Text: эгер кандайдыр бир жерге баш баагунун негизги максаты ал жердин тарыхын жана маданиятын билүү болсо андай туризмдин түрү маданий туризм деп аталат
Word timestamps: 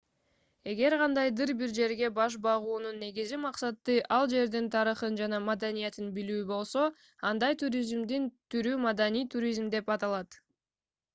эгер 0.71 0.93
кандайдыр 1.01 1.51
бир 1.57 1.73
жерге 1.79 2.07
баш 2.13 2.37
баагунун 2.45 2.95
негизги 3.01 3.37
максаты 3.43 3.97
ал 4.15 4.25
жердин 4.31 4.69
тарыхын 4.75 5.19
жана 5.21 5.39
маданиятын 5.49 6.09
билүү 6.17 6.41
болсо 6.53 6.85
андай 7.33 7.57
туризмдин 7.65 8.25
түрү 8.55 8.73
маданий 8.87 9.27
туризм 9.35 9.69
деп 9.77 9.93
аталат 9.97 10.39